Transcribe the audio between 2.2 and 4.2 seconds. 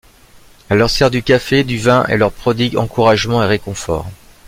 prodigue encouragements et réconfort.